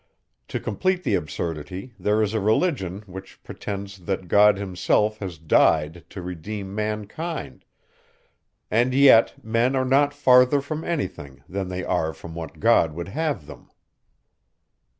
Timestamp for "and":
8.71-8.95